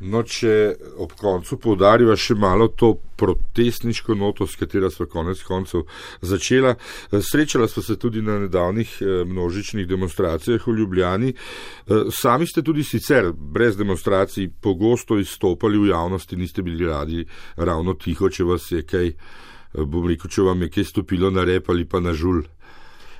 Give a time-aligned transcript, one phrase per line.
[0.00, 5.88] No, če ob koncu povdarjava še malo to protestniško noto, s katero smo konec koncev
[6.22, 6.76] začela.
[7.10, 11.32] Srečala smo se tudi na nedavnih eh, množičnih demonstracijah v Ljubljani.
[11.34, 17.26] Eh, sami ste tudi sicer brez demonstracij pogosto izstopali v javnosti, niste bili radi
[17.56, 21.42] ravno tiho, če vas je kaj, eh, bom rekel, če vam je kaj stopilo na
[21.42, 22.44] rep ali pa na žul.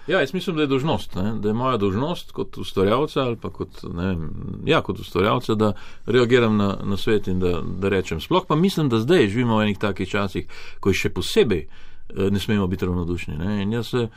[0.08, 1.34] Ja, jaz mislim, da je dožnost, ne?
[1.34, 4.16] da je moja dožnost kot ustvarjalca ali pa kot, ne,
[4.64, 5.72] ja, kot ustvarjalca, da
[6.06, 8.20] reagiram na, na svet in da, da rečem.
[8.20, 10.48] Sploh pa mislim, da zdaj živimo v enih takih časih,
[10.80, 13.36] ko še posebej eh, ne smemo biti ravnodušni.
[13.36, 13.62] Ne?
[13.62, 14.08] In jaz se,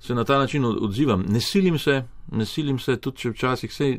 [0.00, 1.24] se na ta način odzivam.
[1.28, 3.96] Ne silim se, ne silim se, tudi če včasih se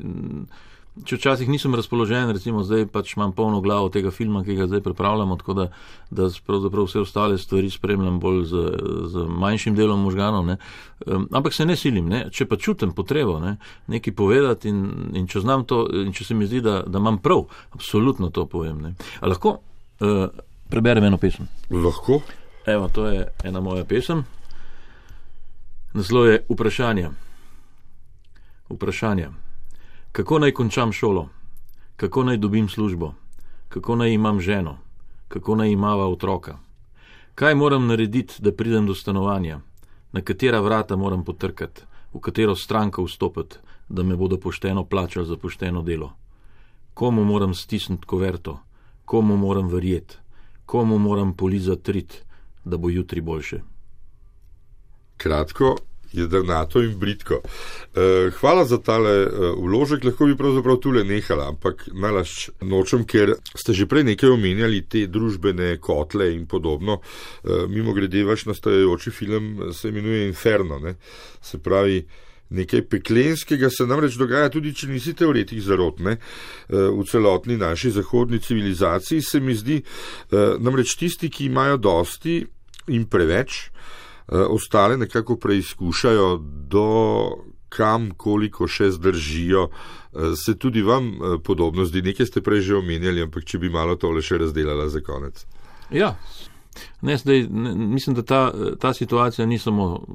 [1.05, 4.83] če včasih nisem razpoložen, recimo zdaj pač imam polno glavo tega filma, ki ga zdaj
[4.85, 5.65] pripravljam, tako da,
[6.11, 8.63] da pravzaprav vse ostale stvari spremljam bolj z,
[9.13, 10.45] z manjšim delom možganov.
[10.47, 10.57] Ne.
[11.05, 12.23] Um, ampak se ne silim, ne.
[12.31, 13.55] če pa čutim potrebo ne,
[13.91, 14.85] nekaj povedati in,
[15.17, 17.47] in če znam to, in če se mi zdi, da, da imam prav,
[17.77, 18.81] absolutno to povem.
[18.85, 18.95] Ne.
[19.21, 20.25] A lahko uh,
[20.71, 21.49] preberem eno pesem?
[21.71, 22.21] Lahko.
[22.69, 24.25] Evo, to je ena moja pesem.
[25.97, 27.09] Naslov je vprašanje.
[28.71, 29.31] Vprašanje
[30.11, 31.29] kako naj končam šolo,
[31.95, 33.13] kako naj dobim službo,
[33.69, 34.77] kako naj imam ženo,
[35.27, 36.57] kako naj imava otroka,
[37.35, 39.59] kaj moram narediti, da pridem do stanovanja,
[40.11, 41.81] na katera vrata moram potrkati,
[42.13, 43.57] v katero stranko vstopiti,
[43.89, 46.13] da me bodo pošteno plačali za pošteno delo,
[46.93, 48.59] komu moram stisniti koverto,
[49.05, 50.17] komu moram verjeti,
[50.65, 52.23] komu moram polizati rit,
[52.65, 53.61] da bo jutri boljše.
[55.17, 55.75] Kratko,
[56.13, 57.41] jedrnato in britko.
[57.41, 63.35] Uh, hvala za tale uh, vložek, lahko bi pravzaprav tule nehala, ampak nalaš nočem, ker
[63.55, 66.99] ste že prej nekaj omenjali te družbene kotle in podobno.
[67.43, 70.95] Uh, mimo grede, vaš nastajajoči film se imenuje Inferno, ne?
[71.41, 72.03] se pravi.
[72.51, 76.17] Nekaj peklenskega se namreč dogaja tudi, če nisi teoretik zarotne
[76.67, 79.77] v celotni naši zahodni civilizaciji, se mi zdi,
[80.59, 82.41] namreč tisti, ki imajo dosti
[82.91, 86.37] in preveč, Eh, ostale nekako preizkušajo,
[86.69, 86.89] do
[87.71, 89.67] kam, koliko še zdržijo.
[89.69, 93.71] Eh, se tudi vam eh, podobno zdi, nekaj ste prej že omenjali, ampak če bi
[93.71, 95.45] malo tole še razdelala za konec.
[95.91, 96.15] Ja,
[97.01, 100.05] Ne, zdaj, ne, mislim, da ta, ta situacija ni samo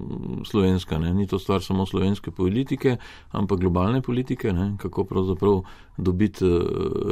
[0.44, 2.96] slovenska, ne, ni to stvar samo slovenske politike,
[3.30, 5.62] ampak globalne politike, ne, kako pravzaprav
[5.96, 6.60] dobiti, eh,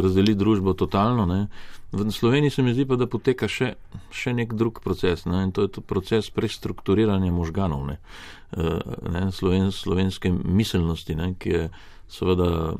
[0.02, 1.26] razdeliti družbo totalno.
[1.26, 1.46] Ne.
[1.92, 3.74] V Sloveniji se mi zdi pa, da poteka še,
[4.10, 7.98] še nek drug proces ne, in to je to proces prestrukturiranja možganov, ne,
[8.56, 11.68] eh, ne, sloven, slovenske miselnosti, ne, ki je
[12.08, 12.74] seveda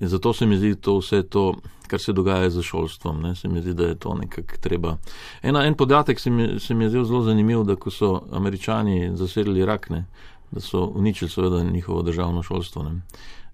[0.00, 1.54] In zato se mi zdi to vse to,
[1.86, 4.96] kar se dogaja z šolstvom, ne, se mi zdi, da je to nekako treba.
[5.42, 9.10] Ena, en podatek se mi, se mi je zdel zelo zanimiv, da ko so američani
[9.16, 10.04] zasedli Irak, ne,
[10.50, 12.82] da so uničili seveda njihovo državno šolstvo.
[12.82, 13.00] Ne.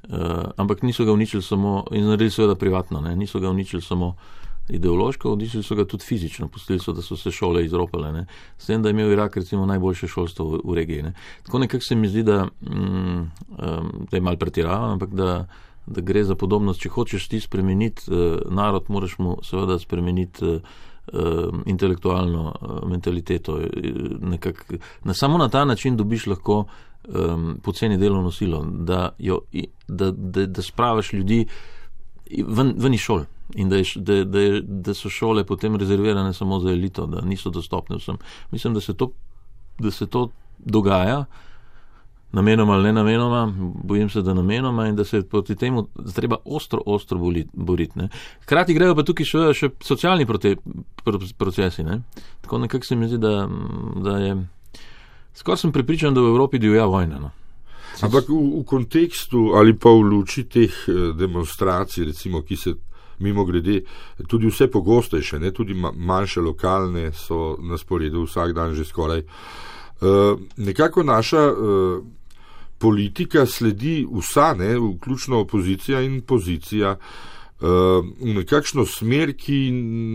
[0.05, 0.21] Uh,
[0.57, 3.17] ampak niso ga uničili samo in naredili seveda privatno, ne.
[3.17, 4.15] niso ga uničili samo
[4.69, 8.27] ideološko, uničili so ga tudi fizično, pustili so, da so se šole izropale.
[8.59, 11.03] S tem, da je imel Irak recimo najboljše šolstvo v, v regiji.
[11.03, 11.13] Ne.
[11.43, 13.31] Tako nekako se mi zdi, da, mm, um,
[14.11, 15.47] da je mal pretiravam, ampak da
[15.87, 16.81] da gre za podobnost.
[16.81, 20.61] Če hočeš ti spremeniti uh, narod, moraš mu seveda spremeniti uh,
[21.67, 23.59] intelektualno uh, mentaliteto.
[24.21, 24.65] Nekak,
[25.05, 26.65] na, samo na ta način dobiš lahko
[27.09, 29.41] um, poceni delovno silo, da, jo,
[29.89, 31.47] da, da, da spravaš ljudi
[32.47, 33.25] ven, ven iz šol.
[33.55, 37.21] In da, je, da, da, je, da so šole potem rezervirane samo za elito, da
[37.21, 38.17] niso dostopne vsem.
[38.51, 39.11] Mislim, da se to,
[39.79, 40.29] da se to
[40.59, 41.25] dogaja
[42.35, 43.53] namenoma ali ne namenoma,
[43.85, 47.19] bojim se, da namenoma in da se proti temu treba ostro, ostro
[47.53, 48.01] boriti.
[48.43, 50.57] Hkrati grejo pa tukaj še, še socialni prote,
[51.39, 51.85] procesi.
[51.87, 52.01] Ne?
[52.43, 53.47] Tako nekako se mi zdi, da,
[54.03, 54.35] da je.
[55.35, 57.21] Skoraj sem pripričan, da v Evropi divja vojna.
[57.23, 57.31] No?
[58.03, 62.75] Ampak v, v kontekstu ali pa v luči teh eh, demonstracij, recimo, ki se
[63.23, 63.85] mimo grede,
[64.27, 65.53] tudi vse pogostejše, ne?
[65.55, 69.23] tudi manjše lokalne so na sporedu vsak dan že skoraj.
[70.03, 72.03] Uh, nekako naša uh,
[72.85, 77.67] politika sledi vsa, ne, vključno opozicija in pozicija, uh,
[78.21, 79.71] v nekakšno smer, ki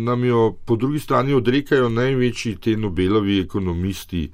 [0.06, 4.28] nam jo po drugi strani odrekajo največji te Nobelovi ekonomisti,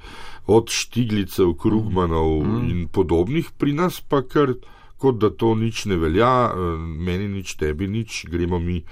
[0.47, 2.69] od Štiglicev, Krugmanov mm.
[2.69, 4.53] in podobnih, pri nas pa kar
[4.97, 8.83] kot da to nič ne velja, uh, meni nič, tebi nič, gremo mi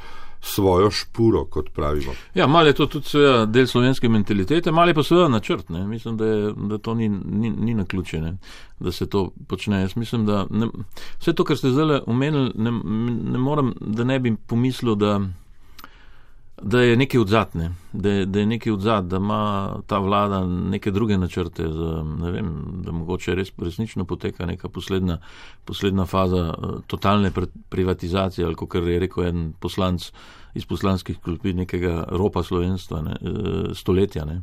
[0.43, 2.11] svojo špuro, kot pravimo.
[2.35, 5.69] Ja, malo je to tudi seveda, del slovenske mentalitete, malo je pa seveda načrt.
[5.69, 5.87] Ne.
[5.87, 8.37] Mislim, da, je, da to ni, ni, ni na ključe, ne,
[8.79, 9.81] da se to počne.
[9.81, 10.67] Jaz mislim, da ne,
[11.19, 12.71] vse to, kar ste zdaj omenili, ne,
[13.31, 15.19] ne morem, da ne bi pomislil, da,
[16.63, 21.17] da je nekaj odzadne, da, da je nekaj odzad, da ima ta vlada neke druge
[21.17, 22.53] načrte, za, ne vem,
[22.85, 25.17] da mogoče res resnično poteka neka posledna,
[25.65, 27.31] posledna faza uh, totalne
[27.69, 30.11] privatizacije, ali kot je rekel en poslanc
[30.53, 33.15] iz poslanskih klopi nekega ropa slovenstva, ne,
[33.73, 34.25] stoletja.
[34.25, 34.41] Ne.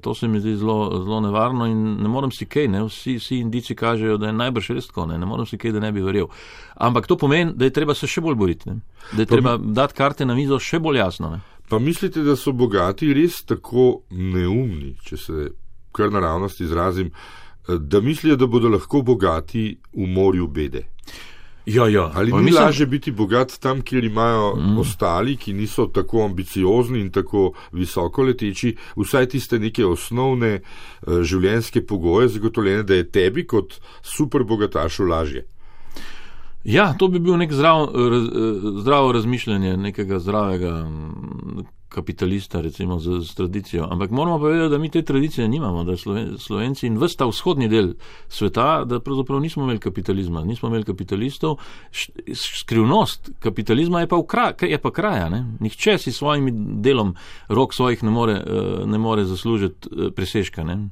[0.00, 2.82] To se mi zdi zelo, zelo nevarno in ne morem si kaj, ne?
[2.84, 5.16] Vsi, vsi indici kažejo, da je najbrž res tako, ne?
[5.18, 6.28] ne morem si kaj, da ne bi verjel.
[6.74, 8.82] Ampak to pomeni, da je treba se še bolj boriti, ne?
[9.12, 11.32] da je treba dati karte na mizo še bolj jasno.
[11.32, 11.40] Ne?
[11.72, 15.48] Pa mislite, da so bogati res tako neumni, če se
[15.96, 17.08] kar naravnost izrazim,
[17.64, 20.84] da mislijo, da bodo lahko bogati v morju bede?
[21.66, 22.10] Ja, ja.
[22.14, 22.64] Ali ni mislim...
[22.64, 24.78] lažje biti bogat tam, kjer imajo mm.
[24.78, 31.86] ostali, ki niso tako ambiciozni in tako visoko leteči, vsaj tiste neke osnovne uh, življenjske
[31.86, 35.46] pogoje zagotovljene, da je tebi kot super bogatašu lažje?
[36.64, 38.28] Ja, to bi bil nek zdrav, raz,
[38.80, 40.86] zdravo razmišljanje nekega zdravega
[41.94, 43.86] kapitalista, recimo z, z tradicijo.
[43.90, 45.96] Ampak moramo pa vedeti, da mi te tradicije nimamo, da
[46.38, 47.94] Slovenci in vsta vzhodni del
[48.28, 51.56] sveta, da pravzaprav nismo imeli kapitalizma, nismo imeli kapitalistov.
[52.34, 55.28] Skrivnost kapitalizma je pa, kra, je pa kraja.
[55.28, 55.44] Ne?
[55.60, 56.50] Nihče si svojim
[56.82, 57.14] delom
[57.48, 60.64] rok svojih ne more, eh, ne more zaslužiti eh, presežka.
[60.64, 60.88] Ne?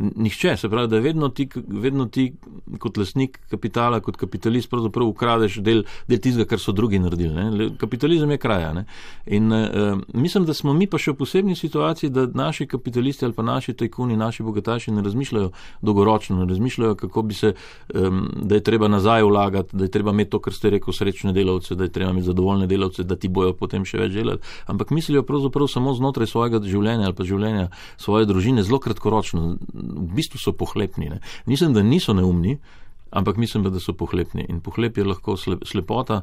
[0.00, 2.32] Nihče, se pravi, da vedno ti, vedno ti
[2.78, 7.34] kot lasnik kapitala, kot kapitalist, pravzaprav ukradeš del, del tistega, kar so drugi naredili.
[7.34, 7.68] Ne?
[7.78, 8.72] Kapitalizem je kraja.
[8.72, 8.84] Ne?
[9.26, 13.34] In uh, mislim, da smo mi pa še v posebni situaciji, da naši kapitalisti ali
[13.34, 15.50] pa naši tajkuni, naši bogataši ne razmišljajo
[15.82, 17.54] dolgoročno, ne razmišljajo, kako bi se,
[17.94, 21.32] um, da je treba nazaj vlagati, da je treba imeti to, kar ste rekel, srečne
[21.32, 24.46] delavce, da je treba imeti zadovoljne delavce, da ti bojo potem še več delati.
[24.66, 29.56] Ampak mislijo pravzaprav samo znotraj svojega življenja ali pa življenja svoje družine, zelo kratkoročno
[29.88, 31.08] v bistvu so pohlepni.
[31.14, 31.20] Ne.
[31.46, 32.58] Nisem, da niso neumni,
[33.10, 34.46] ampak mislim, da so pohlepni.
[34.48, 36.22] In pohlep je lahko slepota,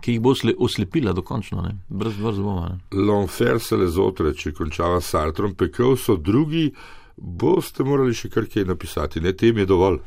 [0.00, 1.74] ki jih bo oslepila dokončno, ne.
[1.88, 2.78] brez dvoma.
[2.92, 6.70] L'enfer se le zotre, če končava s Sartrom, pekel so drugi,
[7.16, 10.00] boste morali še kar kaj napisati, ne tem je dovolj.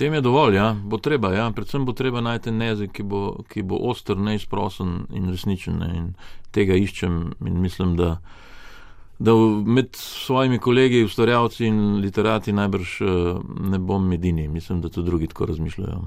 [0.00, 1.50] Tem je dovolj, ja, bo treba, ja.
[1.52, 5.82] predvsem bo treba najti nezik, ki bo, ki bo oster, neizprosen in resničen.
[5.82, 5.90] Ne.
[5.98, 6.06] In
[6.56, 8.14] tega iščem in mislim, da
[9.20, 9.34] da
[9.66, 13.06] med svojimi kolegi, ustvarjalci in literati najbrž eh,
[13.60, 14.48] ne bom edini.
[14.48, 16.00] Mislim, da tudi drugi tako razmišljajo.